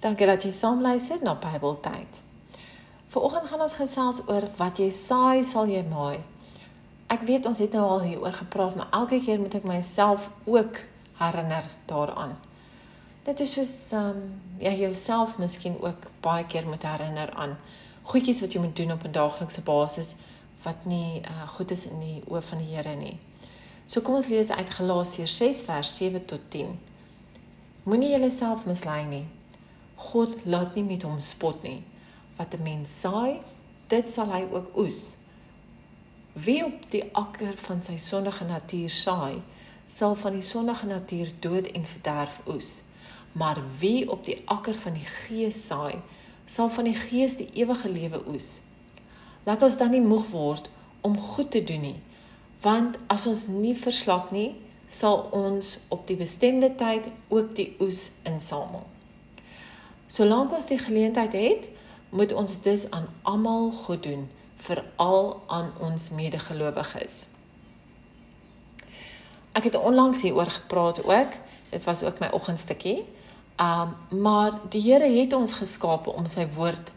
Dankie 0.00 0.24
dat 0.26 0.42
jy 0.42 0.50
saam 0.50 0.80
luister 0.80 1.18
na 1.20 1.34
Bybeltyd. 1.36 2.22
Vanoggend 3.12 3.48
gaan 3.50 3.60
ons 3.60 3.74
gesels 3.76 4.20
oor 4.32 4.46
wat 4.56 4.78
jy 4.80 4.86
saai, 4.88 5.42
sal 5.44 5.66
jy 5.68 5.82
maai. 5.84 6.22
Ek 7.12 7.26
weet 7.28 7.44
ons 7.50 7.58
het 7.60 7.74
nou 7.76 7.82
al 7.84 8.06
hieroor 8.06 8.32
gepraat, 8.32 8.78
maar 8.78 8.88
elke 8.96 9.18
keer 9.20 9.42
moet 9.42 9.58
ek 9.58 9.66
myself 9.68 10.30
ook 10.48 10.78
herinner 11.18 11.66
daaraan. 11.90 12.32
Dit 13.26 13.42
is 13.44 13.52
soos 13.52 13.72
um 13.92 14.22
ja 14.62 14.72
jouself 14.72 15.34
miskien 15.38 15.76
ook 15.82 16.06
baie 16.24 16.46
keer 16.48 16.64
moet 16.68 16.86
herinner 16.88 17.34
aan 17.36 17.58
goedjies 18.08 18.40
wat 18.40 18.56
jy 18.56 18.62
moet 18.64 18.76
doen 18.76 18.94
op 18.94 19.04
'n 19.04 19.12
daaglikse 19.12 19.60
basis 19.60 20.14
wat 20.62 20.84
nie 20.84 21.20
uh, 21.20 21.48
goed 21.48 21.70
is 21.70 21.84
in 21.86 22.00
die 22.00 22.22
oë 22.24 22.42
van 22.42 22.58
die 22.58 22.72
Here 22.72 22.96
nie. 22.96 23.18
So 23.86 24.00
kom 24.00 24.14
ons 24.14 24.32
lees 24.32 24.50
uit 24.50 24.70
Galasiërs 24.70 25.36
6 25.36 25.62
vers 25.68 25.96
7 25.96 26.24
tot 26.24 26.40
10. 26.48 26.78
Moenie 27.82 28.16
jouself 28.16 28.64
mislei 28.64 29.04
nie. 29.04 29.26
God 30.00 30.44
laat 30.44 30.74
nie 30.74 30.84
met 30.84 31.04
hom 31.04 31.20
spot 31.20 31.62
nie. 31.62 31.82
Wat 32.36 32.54
'n 32.54 32.62
mens 32.62 33.00
saai, 33.00 33.40
dit 33.88 34.10
sal 34.10 34.32
hy 34.32 34.46
ook 34.52 34.76
oes. 34.76 35.16
Wie 36.32 36.64
op 36.64 36.90
die 36.90 37.04
akker 37.12 37.56
van 37.56 37.82
sy 37.82 37.96
sondige 37.96 38.44
natuur 38.44 38.90
saai, 38.90 39.42
sal 39.86 40.14
van 40.14 40.32
die 40.32 40.46
sondige 40.46 40.86
natuur 40.86 41.32
dood 41.40 41.66
en 41.66 41.84
verderf 41.84 42.40
oes. 42.46 42.82
Maar 43.32 43.58
wie 43.78 44.10
op 44.10 44.24
die 44.24 44.42
akker 44.44 44.74
van 44.74 44.92
die 44.92 45.06
gees 45.06 45.66
saai, 45.66 46.00
sal 46.46 46.70
van 46.70 46.84
die 46.84 46.94
gees 46.94 47.36
die 47.36 47.50
ewige 47.54 47.88
lewe 47.88 48.22
oes. 48.28 48.60
Laat 49.44 49.62
ons 49.62 49.76
dan 49.76 49.90
nie 49.90 50.02
moeg 50.02 50.30
word 50.30 50.70
om 51.00 51.18
goed 51.18 51.50
te 51.50 51.62
doen 51.64 51.80
nie, 51.80 52.00
want 52.60 52.98
as 53.06 53.26
ons 53.26 53.46
nie 53.46 53.74
verslap 53.76 54.30
nie, 54.30 54.54
sal 54.90 55.28
ons 55.32 55.78
op 55.88 56.06
die 56.06 56.18
bestemde 56.18 56.74
tyd 56.74 57.08
ook 57.28 57.54
die 57.56 57.70
oes 57.80 58.10
insamel. 58.28 58.82
Solank 60.10 60.50
ons 60.50 60.66
die 60.66 60.78
geleentheid 60.78 61.32
het, 61.38 61.68
moet 62.10 62.32
ons 62.34 62.56
dus 62.64 62.88
aan 62.90 63.06
almal 63.22 63.68
goed 63.70 64.02
doen, 64.02 64.24
veral 64.58 65.42
aan 65.46 65.70
ons 65.78 66.08
medegelowiges. 66.10 67.28
Ek 69.54 69.68
het 69.70 69.78
onlangs 69.78 70.24
hieroor 70.26 70.50
gepraat 70.50 71.04
ook. 71.04 71.38
Dit 71.70 71.86
was 71.86 72.02
ook 72.02 72.18
my 72.18 72.32
oggendstukkie. 72.34 73.04
Um 73.62 73.94
maar 74.22 74.58
die 74.74 74.82
Here 74.82 75.06
het 75.06 75.32
ons 75.32 75.52
geskape 75.52 76.10
om 76.10 76.26
sy 76.26 76.48
woord 76.58 76.90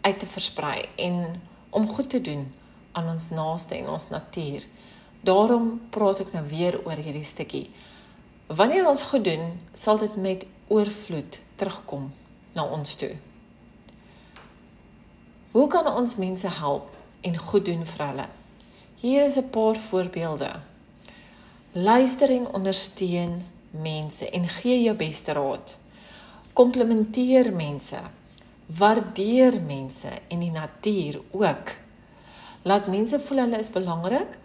uit 0.00 0.18
te 0.18 0.26
versprei 0.26 0.84
en 0.96 1.40
om 1.70 1.88
goed 1.88 2.10
te 2.10 2.20
doen 2.20 2.50
aan 2.92 3.08
ons 3.16 3.30
naaste 3.30 3.80
en 3.80 3.88
ons 3.88 4.08
natuur. 4.08 4.66
Daarom 5.24 5.78
praat 5.90 6.20
ek 6.20 6.32
nou 6.36 6.44
weer 6.52 6.82
oor 6.84 7.00
hierdie 7.00 7.24
stukkie. 7.24 7.70
Wanneer 8.46 8.88
ons 8.88 9.08
goed 9.08 9.24
doen, 9.24 9.54
sal 9.72 10.04
dit 10.04 10.16
met 10.16 10.44
oorvloed 10.68 11.40
terugkom 11.56 12.12
na 12.52 12.64
ons 12.64 12.94
toe. 12.94 13.16
Hoe 15.52 15.66
kan 15.68 15.86
ons 15.86 16.16
mense 16.16 16.48
help 16.48 16.88
en 17.20 17.36
goed 17.36 17.64
doen 17.64 17.86
vir 17.86 18.06
hulle? 18.06 18.28
Hier 19.02 19.24
is 19.24 19.36
'n 19.36 19.50
paar 19.50 19.76
voorbeelde. 19.76 20.52
Luister 21.72 22.30
en 22.30 22.52
ondersteun 22.54 23.44
mense 23.70 24.30
en 24.30 24.48
gee 24.48 24.82
jou 24.82 24.96
beste 24.96 25.32
raad. 25.32 25.76
Komplimenteer 26.52 27.52
mense. 27.52 28.00
Waardeer 28.66 29.60
mense 29.60 30.08
en 30.28 30.38
die 30.38 30.50
natuur 30.50 31.20
ook. 31.30 31.72
Laat 32.62 32.86
mense 32.86 33.20
voel 33.20 33.38
hulle 33.38 33.58
is 33.58 33.70
belangrik 33.70 34.38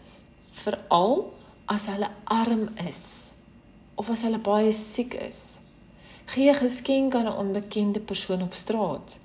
veral 0.52 1.34
as 1.66 1.86
hulle 1.86 2.10
arm 2.24 2.70
is 2.88 3.32
of 3.96 4.10
as 4.10 4.22
hulle 4.22 4.40
baie 4.40 4.72
siek 4.72 5.14
is. 5.14 5.58
Gee 6.28 6.50
'n 6.50 6.56
geskenk 6.56 7.16
aan 7.16 7.26
'n 7.26 7.38
onbekende 7.44 8.00
persoon 8.00 8.42
op 8.42 8.54
straat. 8.54 9.18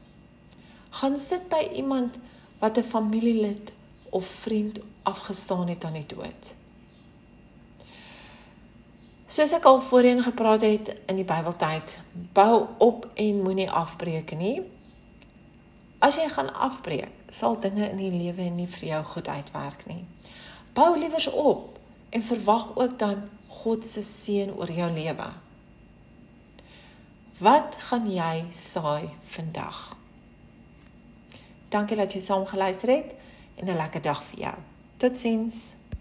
Gaan 0.91 1.19
sit 1.19 1.49
by 1.49 1.69
iemand 1.75 2.19
wat 2.59 2.77
'n 2.79 2.83
familielid 2.83 3.73
of 4.09 4.25
vriend 4.25 4.79
afgestaan 5.03 5.69
het 5.69 5.85
aan 5.85 5.93
die 5.93 6.07
dood. 6.07 6.55
Soos 9.27 9.53
ek 9.53 9.65
al 9.65 9.81
voorheen 9.81 10.23
gepraat 10.23 10.61
het 10.61 10.95
in 11.07 11.17
die 11.17 11.25
Bybeltyd, 11.25 11.99
bou 12.33 12.67
op 12.79 13.11
en 13.15 13.43
moenie 13.43 13.71
afbreek 13.71 14.37
nie. 14.37 14.63
As 15.99 16.17
jy 16.17 16.29
gaan 16.29 16.55
afbreek, 16.55 17.11
sal 17.29 17.61
dinge 17.61 17.89
in 17.89 17.97
die 17.97 18.13
lewe 18.13 18.43
nie 18.43 18.67
vir 18.67 18.89
jou 18.89 19.05
goed 19.05 19.29
uitwerk 19.29 19.87
nie. 19.87 20.05
Bou 20.73 20.99
liewers 20.99 21.31
op 21.31 21.79
en 22.11 22.23
verwag 22.23 22.77
ook 22.77 22.99
dan 22.99 23.29
God 23.49 23.87
se 23.87 24.03
seën 24.03 24.55
oor 24.55 24.71
jou 24.73 24.91
lewe. 24.91 25.27
Wat 27.43 27.75
gaan 27.89 28.05
jy 28.07 28.45
saai 28.55 29.09
vandag? 29.27 29.97
Dankie 31.75 31.97
dat 31.99 32.13
jy 32.15 32.21
saam 32.23 32.45
geluister 32.47 32.89
het 32.89 33.15
en 33.59 33.67
'n 33.67 33.77
lekker 33.77 34.03
dag 34.03 34.23
vir 34.23 34.39
jou. 34.39 34.55
Totsiens. 34.97 35.75